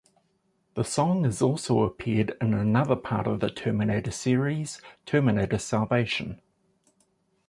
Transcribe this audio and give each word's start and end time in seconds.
The 0.73 0.83
song 0.83 1.25
is 1.25 1.43
also 1.43 1.83
appeared 1.83 2.35
in 2.41 2.55
another 2.55 2.95
part 2.95 3.27
of 3.27 3.39
the 3.39 3.51
"Terminator" 3.51 4.09
series, 4.09 4.81
"Terminator 5.05 5.59
Salvation". 5.59 6.41